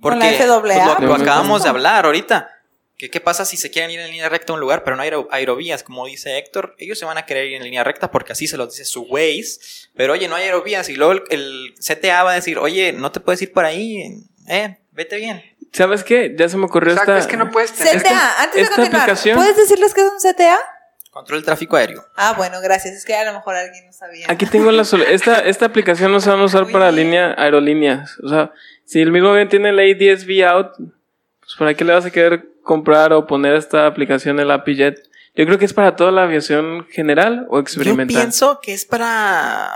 Porque 0.00 0.18
Con 0.18 0.18
la 0.20 0.38
FAA. 0.38 0.60
pues, 0.62 1.00
lo, 1.00 1.06
lo 1.08 1.14
acabamos 1.14 1.62
de 1.62 1.68
hablar 1.68 2.06
ahorita. 2.06 2.50
Que, 2.98 3.08
¿Qué 3.10 3.20
pasa 3.20 3.44
si 3.44 3.56
se 3.56 3.70
quieren 3.70 3.90
ir 3.92 4.00
en 4.00 4.10
línea 4.10 4.28
recta 4.28 4.52
a 4.52 4.54
un 4.54 4.60
lugar, 4.60 4.82
pero 4.84 4.96
no 4.96 5.02
hay 5.02 5.08
aero- 5.08 5.28
aerovías? 5.30 5.82
Como 5.84 6.04
dice 6.06 6.36
Héctor, 6.36 6.74
ellos 6.78 6.98
se 6.98 7.04
van 7.04 7.16
a 7.16 7.24
querer 7.26 7.46
ir 7.46 7.54
en 7.54 7.62
línea 7.62 7.84
recta 7.84 8.10
porque 8.10 8.32
así 8.32 8.46
se 8.48 8.56
los 8.56 8.70
dice 8.70 8.84
su 8.84 9.02
Waze. 9.02 9.60
Pero 9.94 10.12
oye, 10.14 10.26
no 10.28 10.34
hay 10.34 10.44
aerovías. 10.44 10.88
Y 10.88 10.96
luego 10.96 11.12
el, 11.12 11.22
el 11.30 11.74
CTA 11.78 12.24
va 12.24 12.32
a 12.32 12.34
decir, 12.34 12.58
oye, 12.58 12.92
no 12.92 13.12
te 13.12 13.20
puedes 13.20 13.40
ir 13.40 13.52
por 13.52 13.64
ahí. 13.64 14.24
Eh, 14.48 14.76
vete 14.92 15.16
bien. 15.16 15.42
¿Sabes 15.72 16.02
qué? 16.02 16.34
Ya 16.36 16.48
se 16.48 16.56
me 16.56 16.64
ocurrió 16.64 16.92
Exacto, 16.92 17.12
esta 17.12 17.24
es 17.24 17.30
que 17.30 17.36
no 17.36 17.50
puedes 17.50 17.72
tener... 17.72 18.02
CTA, 18.02 18.42
antes 18.42 18.54
de 18.56 18.62
esta 18.62 18.74
continuar, 18.76 19.02
aplicación- 19.02 19.36
¿puedes 19.36 19.56
decirles 19.56 19.94
que 19.94 20.00
es 20.00 20.06
un 20.10 20.18
CTA? 20.32 20.58
Control 21.10 21.38
del 21.40 21.44
tráfico 21.44 21.76
aéreo. 21.76 22.04
Ah, 22.16 22.34
bueno, 22.36 22.60
gracias. 22.60 22.94
Es 22.94 23.04
que 23.04 23.14
a 23.14 23.24
lo 23.24 23.32
mejor 23.32 23.54
alguien 23.54 23.86
no 23.86 23.92
sabía. 23.92 24.26
Aquí 24.28 24.46
tengo 24.46 24.70
la 24.72 24.82
esta 24.82 25.38
esta 25.40 25.66
aplicación 25.66 26.10
no 26.12 26.20
se 26.20 26.30
van 26.30 26.40
a 26.40 26.44
usar 26.44 26.70
para 26.70 26.90
línea 26.92 27.34
aerolíneas. 27.36 28.16
O 28.22 28.28
sea, 28.28 28.52
si 28.84 29.00
el 29.00 29.10
mismo 29.12 29.28
avión 29.30 29.48
tiene 29.48 29.70
el 29.70 29.78
ADS-B 29.78 30.44
out, 30.44 30.72
pues 30.76 31.54
para 31.58 31.74
qué 31.74 31.84
le 31.84 31.92
vas 31.94 32.04
a 32.04 32.10
querer 32.10 32.46
comprar 32.68 33.14
o 33.14 33.26
poner 33.26 33.54
esta 33.56 33.86
aplicación 33.86 34.38
el 34.38 34.50
AppyJet. 34.50 35.08
Yo 35.34 35.46
creo 35.46 35.58
que 35.58 35.64
es 35.64 35.72
para 35.72 35.96
toda 35.96 36.12
la 36.12 36.24
aviación 36.24 36.86
general 36.90 37.46
o 37.48 37.56
Yo 37.56 37.60
experimental. 37.60 38.14
pienso 38.14 38.60
que 38.60 38.74
es 38.74 38.84
para. 38.84 39.72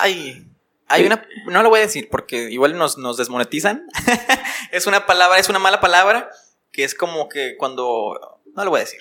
Ay. 0.00 0.44
Hay 0.88 1.06
una. 1.06 1.24
No 1.46 1.62
lo 1.62 1.68
voy 1.68 1.78
a 1.78 1.82
decir 1.82 2.08
porque 2.10 2.50
igual 2.50 2.76
nos, 2.76 2.98
nos 2.98 3.16
desmonetizan. 3.16 3.86
es 4.72 4.88
una 4.88 5.06
palabra, 5.06 5.38
es 5.38 5.48
una 5.48 5.60
mala 5.60 5.80
palabra. 5.80 6.30
Que 6.72 6.82
es 6.82 6.96
como 6.96 7.28
que 7.28 7.56
cuando. 7.56 8.40
No 8.56 8.64
lo 8.64 8.70
voy 8.70 8.80
a 8.80 8.84
decir. 8.84 9.00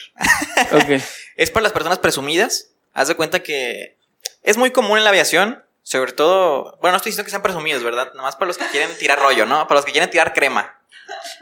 Es 1.36 1.50
para 1.50 1.63
las 1.63 1.74
personas 1.74 1.98
presumidas. 1.98 2.74
Haz 2.93 3.07
de 3.07 3.15
cuenta 3.15 3.41
que 3.41 3.98
es 4.43 4.57
muy 4.57 4.69
común 4.69 5.00
en 5.00 5.03
la 5.03 5.10
aviación. 5.10 5.63
Sobre 5.81 6.12
todo. 6.12 6.77
Bueno, 6.81 6.91
no 6.91 6.98
estoy 6.98 7.10
diciendo 7.10 7.25
que 7.25 7.31
sean 7.31 7.41
presumidos, 7.41 7.83
¿verdad? 7.83 8.13
Nomás 8.13 8.36
para 8.36 8.48
los 8.48 8.60
que 8.60 8.67
quieren 8.67 8.95
tirar 9.00 9.17
rollo, 9.19 9.48
¿no? 9.48 9.67
Para 9.67 9.79
los 9.79 9.86
que 9.86 9.91
quieren 9.91 10.12
tirar 10.12 10.33
crema. 10.33 10.81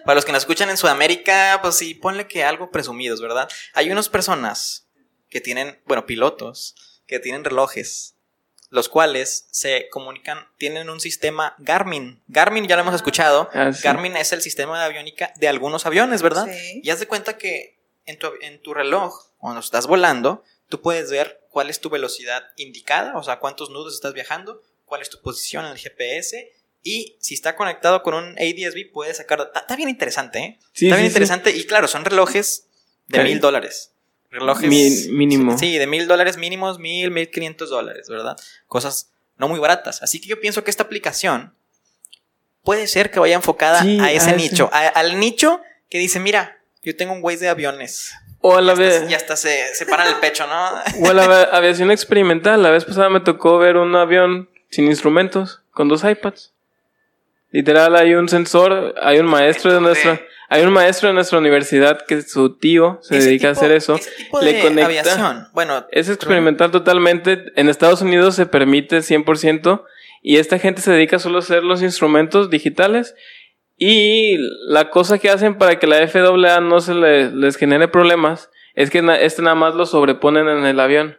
Para 0.05 0.15
los 0.15 0.25
que 0.25 0.31
nos 0.31 0.43
escuchan 0.43 0.69
en 0.69 0.77
Sudamérica, 0.77 1.59
pues 1.61 1.75
sí, 1.75 1.93
ponle 1.93 2.27
que 2.27 2.43
algo 2.43 2.71
presumidos, 2.71 3.21
¿verdad? 3.21 3.49
Hay 3.73 3.91
unas 3.91 4.09
personas 4.09 4.87
que 5.29 5.41
tienen, 5.41 5.81
bueno, 5.85 6.05
pilotos, 6.05 6.75
que 7.07 7.19
tienen 7.19 7.43
relojes, 7.43 8.15
los 8.69 8.87
cuales 8.87 9.47
se 9.51 9.89
comunican, 9.89 10.47
tienen 10.57 10.89
un 10.89 10.99
sistema 10.99 11.55
Garmin. 11.57 12.21
Garmin 12.27 12.67
ya 12.67 12.75
lo 12.75 12.83
hemos 12.83 12.95
escuchado. 12.95 13.49
Ah, 13.53 13.73
sí. 13.73 13.81
Garmin 13.83 14.15
es 14.15 14.31
el 14.31 14.41
sistema 14.41 14.79
de 14.79 14.85
aviónica 14.85 15.33
de 15.37 15.47
algunos 15.47 15.85
aviones, 15.85 16.21
¿verdad? 16.21 16.47
Sí. 16.51 16.81
Y 16.83 16.89
haz 16.89 16.99
de 16.99 17.07
cuenta 17.07 17.37
que 17.37 17.79
en 18.05 18.17
tu, 18.19 18.27
en 18.41 18.61
tu 18.61 18.73
reloj, 18.73 19.31
cuando 19.37 19.59
estás 19.59 19.87
volando, 19.87 20.43
tú 20.67 20.81
puedes 20.81 21.09
ver 21.09 21.41
cuál 21.49 21.69
es 21.69 21.79
tu 21.79 21.89
velocidad 21.89 22.43
indicada, 22.57 23.17
o 23.17 23.23
sea, 23.23 23.39
cuántos 23.39 23.69
nudos 23.69 23.95
estás 23.95 24.13
viajando, 24.13 24.61
cuál 24.85 25.01
es 25.01 25.09
tu 25.09 25.19
posición 25.21 25.65
en 25.65 25.71
el 25.71 25.77
GPS. 25.77 26.51
Y 26.83 27.17
si 27.19 27.33
está 27.33 27.55
conectado 27.55 28.01
con 28.03 28.13
un 28.13 28.35
ADSB, 28.39 28.91
puedes 28.93 29.17
sacar. 29.17 29.41
Está, 29.41 29.59
está 29.61 29.75
bien 29.75 29.89
interesante, 29.89 30.39
¿eh? 30.39 30.59
Sí, 30.73 30.85
está 30.87 30.95
bien 30.95 31.07
sí. 31.07 31.11
interesante. 31.11 31.51
Y 31.51 31.65
claro, 31.65 31.87
son 31.87 32.05
relojes 32.05 32.67
de 33.07 33.23
mil 33.23 33.39
dólares. 33.39 33.91
Relojes. 34.31 34.69
Mi- 34.69 35.07
mínimo. 35.11 35.57
Sí, 35.57 35.77
de 35.77 35.87
mil 35.87 36.07
dólares 36.07 36.37
mínimos, 36.37 36.79
mil, 36.79 37.11
mil 37.11 37.29
quinientos 37.29 37.69
dólares, 37.69 38.07
¿verdad? 38.07 38.37
Cosas 38.67 39.09
no 39.37 39.47
muy 39.47 39.59
baratas. 39.59 40.01
Así 40.03 40.21
que 40.21 40.27
yo 40.27 40.39
pienso 40.39 40.63
que 40.63 40.69
esta 40.71 40.83
aplicación 40.83 41.53
puede 42.63 42.87
ser 42.87 43.11
que 43.11 43.19
vaya 43.19 43.35
enfocada 43.35 43.81
a 43.81 44.11
ese 44.11 44.29
a 44.31 44.35
nicho. 44.35 44.69
a- 44.71 44.87
al 44.89 45.19
nicho 45.19 45.61
que 45.89 45.97
dice, 45.97 46.19
mira, 46.19 46.59
yo 46.83 46.95
tengo 46.95 47.13
un 47.13 47.23
Waze 47.23 47.39
de 47.39 47.49
aviones. 47.49 48.11
O 48.41 48.55
a 48.55 48.61
la 48.61 48.73
vez. 48.73 49.03
y 49.09 49.13
hasta 49.15 49.35
se, 49.35 49.73
se 49.75 49.85
paran 49.85 50.07
el 50.07 50.15
pecho, 50.15 50.47
¿no? 50.47 50.69
O 51.05 51.09
a 51.09 51.13
la 51.13 51.43
aviación 51.51 51.91
experimental. 51.91 52.63
La 52.63 52.69
vez 52.69 52.85
pasada 52.85 53.09
me 53.09 53.19
tocó 53.19 53.57
ver 53.57 53.75
un 53.75 53.93
avión 53.95 54.49
sin 54.69 54.85
instrumentos, 54.85 55.61
con 55.71 55.89
dos 55.89 56.03
iPads. 56.05 56.53
Literal, 57.51 57.95
hay 57.95 58.13
un 58.13 58.29
sensor, 58.29 58.93
hay 59.01 59.19
un 59.19 59.25
maestro 59.25 59.71
de 59.71 59.77
¿En 59.77 59.83
dónde? 59.83 60.03
nuestra, 60.03 60.25
hay 60.49 60.63
un 60.63 60.71
maestro 60.71 61.07
de 61.09 61.13
nuestra 61.15 61.39
universidad 61.39 62.05
que 62.07 62.21
su 62.21 62.57
tío 62.57 62.99
se 63.01 63.19
dedica 63.19 63.49
a 63.49 63.51
hacer 63.51 63.71
eso. 63.71 63.95
Ese 63.95 64.11
tipo 64.17 64.39
le 64.41 64.53
de 64.53 64.61
conecta- 64.61 64.85
aviación. 64.85 65.47
Bueno, 65.53 65.85
Es 65.91 66.09
experimental 66.09 66.71
totalmente. 66.71 67.45
En 67.55 67.69
Estados 67.69 68.01
Unidos 68.01 68.35
se 68.35 68.45
permite 68.45 69.01
100% 69.01 69.83
y 70.21 70.37
esta 70.37 70.59
gente 70.59 70.81
se 70.81 70.91
dedica 70.91 71.17
solo 71.19 71.37
a 71.37 71.39
hacer 71.39 71.63
los 71.63 71.81
instrumentos 71.81 72.49
digitales 72.49 73.15
y 73.77 74.37
la 74.67 74.89
cosa 74.89 75.17
que 75.19 75.29
hacen 75.29 75.57
para 75.57 75.79
que 75.79 75.87
la 75.87 75.97
FAA 76.07 76.59
no 76.61 76.81
se 76.81 76.93
le- 76.93 77.31
les 77.31 77.55
genere 77.55 77.87
problemas 77.87 78.49
es 78.75 78.89
que 78.89 79.01
na- 79.01 79.19
este 79.19 79.41
nada 79.41 79.55
más 79.55 79.75
lo 79.75 79.85
sobreponen 79.85 80.47
en 80.49 80.65
el 80.65 80.79
avión. 80.79 81.17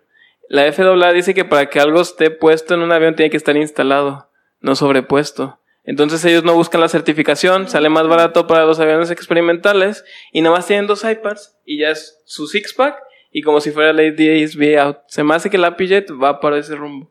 La 0.48 0.64
FAA 0.72 1.12
dice 1.12 1.34
que 1.34 1.44
para 1.44 1.66
que 1.70 1.80
algo 1.80 2.00
esté 2.00 2.30
puesto 2.30 2.74
en 2.74 2.82
un 2.82 2.92
avión 2.92 3.14
tiene 3.14 3.30
que 3.30 3.36
estar 3.36 3.56
instalado, 3.56 4.28
no 4.60 4.74
sobrepuesto. 4.74 5.59
Entonces 5.84 6.24
ellos 6.24 6.44
no 6.44 6.54
buscan 6.54 6.80
la 6.80 6.88
certificación, 6.88 7.68
sale 7.68 7.88
más 7.88 8.06
barato 8.06 8.46
para 8.46 8.64
los 8.64 8.78
aviones 8.80 9.10
experimentales 9.10 10.04
y 10.32 10.42
nada 10.42 10.56
más 10.56 10.66
tienen 10.66 10.86
dos 10.86 11.04
iPads 11.04 11.56
y 11.64 11.78
ya 11.80 11.90
es 11.90 12.18
su 12.26 12.46
six 12.46 12.74
pack 12.74 12.96
y 13.32 13.42
como 13.42 13.60
si 13.60 13.70
fuera 13.70 13.92
la 13.92 14.02
ADSB 14.02 14.78
out. 14.78 14.98
Se 15.08 15.24
me 15.24 15.34
hace 15.34 15.48
que 15.50 15.56
el 15.56 15.64
AppyJet 15.64 16.10
va 16.12 16.38
para 16.40 16.58
ese 16.58 16.74
rumbo. 16.74 17.10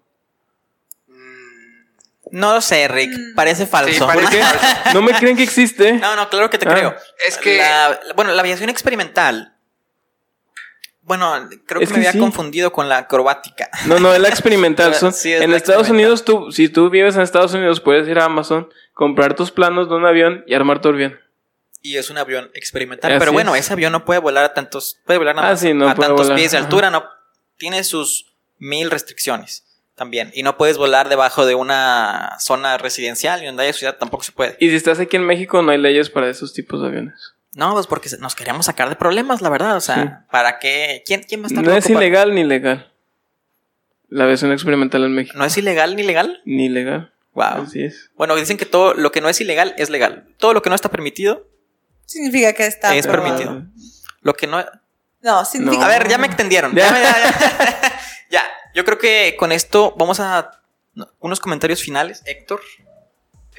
Mm, 1.08 1.14
no 2.32 2.54
lo 2.54 2.62
sé, 2.62 2.88
Rick. 2.88 3.12
Mm. 3.12 3.36
Parece 3.36 3.66
falso. 3.66 3.92
Sí, 3.92 4.00
parece 4.00 4.22
¿Por 4.24 4.32
qué? 4.38 4.44
falso. 4.44 4.94
¿No 4.94 5.02
me 5.02 5.14
creen 5.14 5.36
que 5.36 5.44
existe? 5.44 5.94
No, 5.94 6.16
no, 6.16 6.30
claro 6.30 6.50
que 6.50 6.58
te 6.58 6.68
Ah. 6.70 6.74
creo. 6.74 6.96
Es 7.28 7.38
que- 7.38 7.58
La- 7.58 8.00
bueno, 8.16 8.32
la 8.34 8.42
aviación 8.42 8.70
experimental. 8.70 9.56
Bueno, 11.10 11.50
creo 11.66 11.80
que 11.80 11.84
Es 11.86 11.90
me 11.92 11.98
había 11.98 12.12
sí. 12.12 12.20
confundido 12.20 12.72
con 12.72 12.88
la 12.88 13.00
acrobática. 13.00 13.68
No, 13.88 14.00
no, 14.00 14.14
es 14.14 14.22
la 14.22 14.30
experimental. 14.36 14.94
Son- 14.94 15.12
Sí, 15.12 15.34
es 15.34 15.42
en 15.42 15.50
la 15.52 15.58
Estados. 15.58 15.90
Unidos, 15.90 16.24
tú, 16.24 16.52
si 16.52 16.70
tú 16.70 16.90
vives 16.92 17.16
en 17.16 17.22
Estados 17.24 17.52
Unidos, 17.54 17.82
puedes 17.82 18.08
ir 18.08 18.20
a 18.20 18.26
Amazon, 18.26 18.70
comprar 18.94 19.36
tus 19.36 19.50
planos 19.52 19.90
de 19.90 19.96
un 19.96 20.06
avión 20.06 20.44
y 20.48 20.54
armar 20.54 20.80
tu 20.82 20.90
avión. 20.90 21.20
Y 21.82 21.98
es 21.98 22.10
un 22.12 22.18
avión 22.20 22.52
experimental. 22.54 23.12
Así 23.12 23.20
pero 23.20 23.32
bueno, 23.34 23.56
es. 23.56 23.62
ese 23.66 23.74
avión 23.74 23.92
no 23.92 24.06
puede 24.06 24.20
volar 24.20 24.46
a 24.46 24.54
tantos. 24.54 25.00
Puede 25.06 25.18
volar 25.18 25.36
nada 25.36 25.48
Ah, 25.48 25.52
más 25.52 25.60
sí, 25.60 25.74
no 25.74 25.90
a 25.90 25.96
puede 25.96 26.10
tantos 26.10 26.28
volar. 26.28 26.38
pies 26.40 26.52
de 26.52 26.58
Ajá. 26.58 26.66
altura. 26.68 26.90
No, 26.92 27.04
tiene 27.58 27.84
sus 27.84 28.28
mil 28.60 28.92
restricciones 28.92 29.66
también. 29.96 30.30
Y 30.36 30.44
no 30.44 30.58
puedes 30.58 30.78
volar 30.78 31.10
debajo 31.10 31.46
de 31.46 31.56
una 31.56 32.36
zona 32.40 32.78
residencial 32.78 33.42
y 33.42 33.48
donde 33.48 33.64
haya 33.64 33.74
ciudad 33.74 33.98
tampoco 33.98 34.24
se 34.24 34.32
puede. 34.32 34.58
Y 34.60 34.70
si 34.70 34.76
estás 34.76 35.00
aquí 35.00 35.16
en 35.16 35.26
México, 35.26 35.62
no 35.64 35.72
hay 35.72 35.78
leyes 35.80 36.10
para 36.10 36.30
esos 36.30 36.54
tipos 36.54 36.82
de 36.82 36.88
aviones. 36.90 37.34
No, 37.56 37.74
pues 37.74 37.88
porque 37.88 38.10
nos 38.20 38.36
queríamos 38.36 38.66
sacar 38.68 38.90
de 38.90 38.96
problemas, 38.96 39.42
la 39.42 39.50
verdad. 39.50 39.76
O 39.76 39.82
sea, 39.82 39.96
Sí. 39.96 40.26
¿para 40.32 40.60
qué? 40.60 41.04
¿Quién, 41.06 41.24
quién 41.24 41.42
va 41.42 41.46
a 41.46 41.48
estar 41.48 41.64
No 41.64 41.74
es 41.76 41.90
ilegal 41.90 42.34
ni 42.36 42.44
legal. 42.44 42.94
La 44.08 44.26
versión 44.26 44.52
experimental 44.52 45.04
en 45.04 45.14
México. 45.14 45.38
¿No 45.38 45.46
es 45.46 45.58
ilegal 45.58 45.96
ni 45.96 46.04
legal? 46.04 46.42
Ni 46.46 46.70
legal. 46.70 47.14
Wow. 47.34 47.64
Así 47.64 47.84
es. 47.84 48.12
Bueno, 48.16 48.36
dicen 48.36 48.58
que 48.58 48.66
todo 48.66 48.94
lo 48.94 49.12
que 49.12 49.22
no 49.22 49.30
es 49.30 49.40
ilegal 49.42 49.74
es 49.78 49.90
legal. 49.90 50.28
Todo 50.38 50.54
lo 50.54 50.62
que 50.62 50.70
no 50.70 50.76
está 50.76 50.90
permitido, 50.90 51.48
Significa 52.06 52.54
que 52.54 52.66
está 52.66 52.96
Es 52.96 53.06
permitido. 53.06 53.68
lo 54.22 54.34
que 54.34 54.48
no. 54.48 54.66
No, 55.22 55.46
significa. 55.46 55.86
A 55.86 55.90
ver, 55.90 56.08
ya 56.08 56.18
me 56.18 56.26
extendieron. 56.26 56.74
Ya. 56.74 56.88
Ya, 56.90 57.02
ya. 57.02 57.92
Ya, 58.32 58.44
yo 58.76 58.84
creo 58.86 58.98
que 58.98 59.36
con 59.38 59.52
esto 59.52 59.96
vamos 59.98 60.20
a 60.20 60.52
unos 61.20 61.40
comentarios 61.40 61.82
finales, 61.82 62.22
Héctor. 62.26 62.62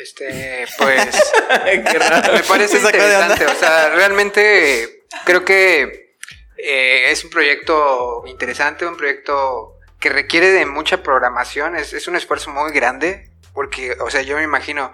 Este, 0.00 0.66
pues. 0.78 1.06
Me 2.32 2.42
parece 2.48 2.78
interesante. 2.78 3.46
O 3.46 3.54
sea, 3.54 3.90
realmente 3.90 5.04
creo 5.24 5.44
que 5.44 6.16
eh, 6.56 7.10
es 7.10 7.24
un 7.24 7.30
proyecto 7.30 8.22
interesante, 8.26 8.86
un 8.86 8.96
proyecto 8.96 9.78
que 9.98 10.08
requiere 10.08 10.50
de 10.50 10.66
mucha 10.66 11.02
programación. 11.02 11.76
Es, 11.76 11.92
es 11.92 12.08
un 12.08 12.16
esfuerzo 12.16 12.50
muy 12.50 12.72
grande. 12.72 13.30
Porque, 13.52 13.96
o 14.00 14.10
sea, 14.10 14.22
yo 14.22 14.36
me 14.36 14.44
imagino, 14.44 14.92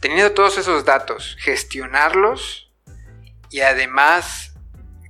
teniendo 0.00 0.32
todos 0.32 0.58
esos 0.58 0.84
datos, 0.84 1.36
gestionarlos 1.40 2.70
y 3.50 3.60
además 3.60 4.52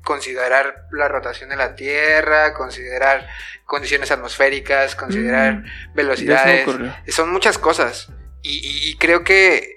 considerar 0.02 0.86
la 0.92 1.08
rotación 1.08 1.50
de 1.50 1.56
la 1.56 1.74
Tierra, 1.74 2.54
considerar 2.54 3.28
condiciones 3.64 4.10
atmosféricas, 4.10 4.94
considerar 4.94 5.56
Mm, 5.56 5.94
velocidades. 5.94 6.66
Son 7.08 7.30
muchas 7.30 7.58
cosas. 7.58 8.08
Y, 8.48 8.90
y- 8.90 8.94
creo 8.96 9.24
que 9.24 9.74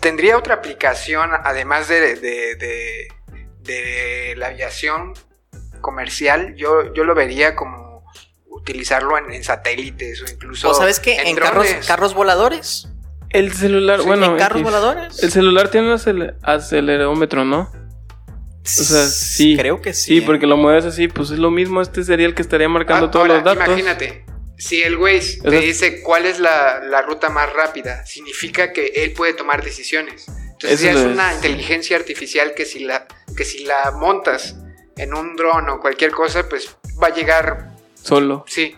tendría 0.00 0.36
otra 0.36 0.54
aplicación, 0.54 1.30
además 1.44 1.88
de, 1.88 2.16
de- 2.16 2.54
de- 2.56 3.08
de 3.60 4.34
la 4.36 4.48
aviación 4.48 5.14
comercial. 5.80 6.54
Yo, 6.56 6.92
yo 6.94 7.04
lo 7.04 7.14
vería 7.14 7.54
como 7.56 8.04
utilizarlo 8.46 9.18
en, 9.18 9.32
en 9.32 9.42
satélites 9.42 10.22
o 10.22 10.30
incluso. 10.32 10.70
¿O 10.70 10.74
sabes 10.74 11.00
qué? 11.00 11.16
En, 11.22 11.36
carros, 11.36 11.66
carros 11.86 12.14
voladores. 12.14 12.88
El 13.30 13.52
celular, 13.52 14.02
bueno. 14.02 14.26
¿En 14.26 14.36
carros 14.36 14.62
voladores? 14.62 15.22
El 15.22 15.30
celular 15.32 15.70
tiene 15.70 15.88
un 15.88 15.94
acele- 15.98 16.36
acelerómetro, 16.42 17.44
¿no? 17.44 17.70
O 18.64 18.68
sea, 18.68 19.06
sí. 19.06 19.56
Creo 19.56 19.80
que 19.80 19.92
sí. 19.94 20.16
Sí, 20.16 20.20
porque 20.20 20.46
lo 20.46 20.56
mueves 20.56 20.84
así, 20.84 21.08
pues 21.08 21.30
es 21.30 21.38
lo 21.38 21.50
mismo. 21.50 21.80
Este 21.80 22.04
sería 22.04 22.26
el 22.26 22.34
que 22.34 22.42
estaría 22.42 22.68
marcando 22.68 23.06
Ah, 23.06 23.10
todos 23.10 23.22
ahora, 23.28 23.34
los 23.36 23.44
datos. 23.44 23.66
Imagínate, 23.66 24.24
si 24.64 24.82
el 24.82 24.96
Waze 24.96 25.38
O 25.44 25.50
te 25.50 25.60
dice 25.60 26.02
cuál 26.02 26.26
es 26.26 26.38
la, 26.38 26.80
la 26.80 27.02
ruta 27.02 27.28
más 27.30 27.52
rápida, 27.52 28.04
significa 28.06 28.72
que 28.72 28.86
él 28.96 29.12
puede 29.12 29.34
tomar 29.34 29.62
decisiones. 29.64 30.26
Entonces 30.28 30.80
Eso 30.80 30.84
ya 30.84 30.90
es 30.92 30.96
es. 30.98 31.06
una 31.06 31.34
inteligencia 31.34 31.96
artificial 31.96 32.54
que 32.54 32.64
si 32.64 32.80
la 32.80 33.06
que 33.36 33.44
si 33.44 33.64
la 33.64 33.90
montas 33.92 34.56
en 34.96 35.14
un 35.14 35.36
dron 35.36 35.68
o 35.70 35.80
cualquier 35.80 36.12
cosa, 36.12 36.48
pues 36.48 36.76
va 37.02 37.08
a 37.08 37.14
llegar, 37.14 37.70
Solo. 38.02 38.44
sí. 38.46 38.76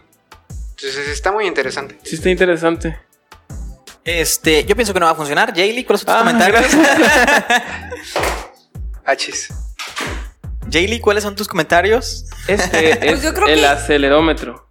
Entonces 0.71 1.09
está 1.09 1.33
muy 1.33 1.47
interesante. 1.47 1.99
Sí, 2.03 2.17
está 2.17 2.31
interesante. 2.31 2.99
Este, 4.05 4.65
yo 4.65 4.75
pienso 4.77 4.93
que 4.93 5.01
no 5.01 5.07
va 5.07 5.13
a 5.13 5.15
funcionar. 5.15 5.55
Jaylee, 5.55 5.85
¿cuáles 5.85 6.03
son 6.03 6.07
tus 6.07 6.15
Ah, 6.15 6.19
comentarios? 6.21 6.65
Hachis. 9.05 9.49
Jaylee, 10.71 11.01
¿cuáles 11.01 11.23
son 11.23 11.37
tus 11.37 11.49
comentarios? 11.49 12.27
Este 12.49 12.91
es 12.91 12.97
Pues 12.99 13.23
yo 13.23 13.35
creo 13.35 13.47
el 13.49 13.61
que- 13.61 13.67
acelerómetro. 13.67 14.64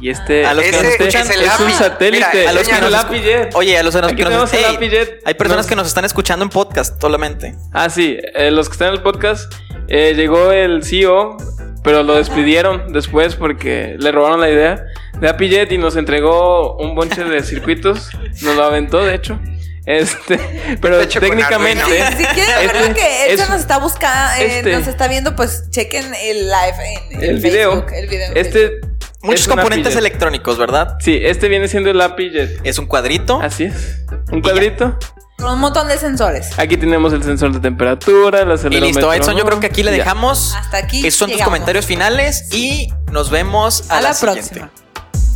Y 0.00 0.10
este, 0.10 0.46
A 0.46 0.54
los 0.54 0.62
que 0.62 0.70
este 0.70 0.82
nos 0.82 0.92
escuchan, 0.92 1.22
es, 1.22 1.30
es 1.30 1.36
el 1.36 1.66
un 1.66 1.72
satélite. 1.72 2.26
Mira, 2.34 2.50
a 2.50 2.52
los 2.52 2.68
que 2.68 2.80
nos 2.80 3.04
el 3.12 3.22
Jet. 3.22 3.54
Oye, 3.54 3.76
a 3.78 3.82
los, 3.82 3.94
que 3.94 4.00
nos- 4.00 4.12
que 4.12 4.16
nos- 4.22 4.28
tenemos 4.28 4.52
el 4.52 4.58
Ey, 4.64 4.76
API 4.76 4.88
Jet. 4.90 5.20
hay 5.24 5.34
personas 5.34 5.66
No. 5.66 5.70
que 5.70 5.76
nos 5.76 5.86
están 5.88 6.04
escuchando 6.04 6.44
en 6.44 6.50
podcast 6.50 7.00
solamente. 7.00 7.54
Ah, 7.72 7.90
sí, 7.90 8.16
eh, 8.34 8.50
los 8.50 8.68
que 8.68 8.74
están 8.74 8.88
en 8.88 8.94
el 8.94 9.02
podcast, 9.02 9.52
eh, 9.88 10.14
llegó 10.14 10.52
el 10.52 10.84
CEO, 10.84 11.36
pero 11.82 12.02
lo 12.04 12.14
despidieron 12.14 12.92
después 12.92 13.34
porque 13.34 13.96
le 13.98 14.12
robaron 14.12 14.40
la 14.40 14.48
idea 14.50 14.84
de 15.20 15.28
API 15.28 15.48
Jet 15.48 15.72
y 15.72 15.78
nos 15.78 15.96
entregó 15.96 16.76
un 16.76 16.94
bonche 16.94 17.24
de 17.24 17.42
circuitos, 17.42 18.10
nos 18.42 18.54
lo 18.54 18.62
aventó 18.64 19.04
de 19.04 19.14
hecho. 19.14 19.40
Este, 19.86 20.38
pero 20.82 20.98
técnicamente 21.08 21.82
Arduino. 21.82 22.06
Si 22.18 22.24
quieren 22.26 22.54
ver 22.58 22.66
este 22.76 22.88
lo 22.90 22.94
que 22.94 23.26
Elsa 23.32 23.44
es- 23.44 23.50
nos 23.50 23.60
está 23.60 23.78
buscando, 23.78 24.34
eh, 24.42 24.58
este- 24.58 24.72
nos 24.72 24.86
está 24.86 25.08
viendo, 25.08 25.34
pues 25.34 25.70
chequen 25.70 26.14
el 26.14 26.46
live 26.46 27.10
en, 27.10 27.22
el 27.22 27.38
video, 27.40 27.70
Facebook, 27.72 27.92
el 27.94 28.06
video 28.08 28.30
en 28.32 28.36
este 28.36 28.68
Facebook. 28.68 28.87
Muchos 29.22 29.40
es 29.42 29.48
componentes 29.48 29.96
electrónicos, 29.96 30.58
¿verdad? 30.58 30.96
Sí, 31.00 31.18
este 31.20 31.48
viene 31.48 31.66
siendo 31.68 31.90
el 31.90 32.00
API 32.00 32.30
Jet. 32.30 32.60
Es 32.64 32.78
un 32.78 32.86
cuadrito. 32.86 33.40
Así 33.42 33.64
es. 33.64 33.98
Un 34.30 34.40
cuadrito. 34.40 34.96
Con 35.38 35.52
un 35.54 35.60
montón 35.60 35.86
de 35.88 35.96
sensores. 35.98 36.58
Aquí 36.58 36.76
tenemos 36.76 37.12
el 37.12 37.22
sensor 37.22 37.52
de 37.52 37.60
temperatura, 37.60 38.40
el 38.42 38.48
Y 38.48 38.52
acelerómetro. 38.52 38.86
listo, 39.00 39.12
Edson, 39.12 39.36
yo 39.36 39.44
creo 39.44 39.60
que 39.60 39.66
aquí 39.66 39.82
le 39.82 39.92
Ya. 39.92 39.98
dejamos. 39.98 40.54
Hasta 40.56 40.78
aquí. 40.78 41.06
Esos 41.06 41.18
son 41.18 41.30
tus 41.30 41.42
comentarios 41.42 41.86
finales 41.86 42.52
y 42.52 42.88
nos 43.12 43.30
vemos 43.30 43.84
a, 43.90 43.98
A 43.98 44.00
la 44.00 44.14
siguiente. 44.14 44.50
próxima. 44.50 44.70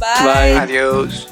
Bye. 0.01 0.59
Adiós. 0.59 1.29